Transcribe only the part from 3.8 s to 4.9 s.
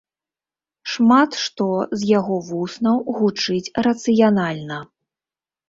рацыянальна.